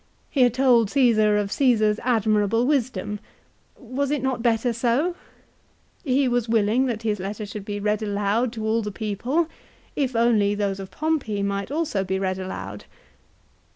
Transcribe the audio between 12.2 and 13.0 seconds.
aloud.